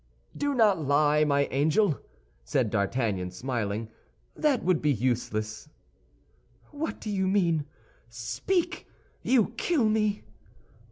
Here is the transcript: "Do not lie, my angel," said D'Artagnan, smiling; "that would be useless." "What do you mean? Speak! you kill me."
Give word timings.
"Do 0.35 0.55
not 0.55 0.81
lie, 0.81 1.23
my 1.25 1.45
angel," 1.51 1.99
said 2.43 2.71
D'Artagnan, 2.71 3.29
smiling; 3.29 3.87
"that 4.35 4.63
would 4.63 4.81
be 4.81 4.89
useless." 4.91 5.69
"What 6.71 6.99
do 6.99 7.11
you 7.11 7.27
mean? 7.27 7.65
Speak! 8.09 8.87
you 9.21 9.49
kill 9.57 9.87
me." 9.87 10.23